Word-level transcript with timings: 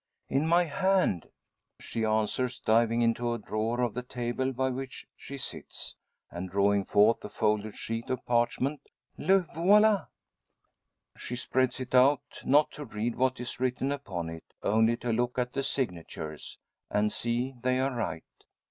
"In 0.29 0.47
my 0.47 0.63
hand," 0.63 1.29
she 1.79 2.03
answers, 2.03 2.59
diving 2.59 3.03
into 3.03 3.33
a 3.33 3.37
drawer 3.37 3.81
of 3.81 3.93
the 3.93 4.01
table 4.01 4.51
by 4.51 4.71
which 4.71 5.05
she 5.15 5.37
sits, 5.37 5.93
and 6.31 6.49
drawing 6.49 6.85
forth 6.85 7.23
a 7.23 7.29
folded 7.29 7.75
sheet 7.77 8.09
of 8.09 8.25
parchment; 8.25 8.81
"Le 9.19 9.41
voila!" 9.41 10.07
She 11.15 11.35
spreads 11.35 11.79
it 11.79 11.93
out, 11.93 12.41
not 12.43 12.71
to 12.71 12.85
read 12.85 13.15
what 13.15 13.39
is 13.39 13.59
written 13.59 13.91
upon 13.91 14.27
it, 14.31 14.55
only 14.63 14.97
to 14.97 15.13
look 15.13 15.37
at 15.37 15.53
the 15.53 15.61
signatures, 15.61 16.57
and 16.89 17.13
see 17.13 17.53
they 17.61 17.79
are 17.79 17.95
right. 17.95 18.25